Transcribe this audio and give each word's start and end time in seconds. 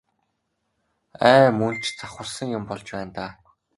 Ай 1.31 1.45
мөн 1.59 1.73
ч 1.83 1.85
завхарсан 1.99 2.47
юм 2.57 2.63
болж 2.69 2.87
байна 2.95 3.11
даа. 3.15 3.31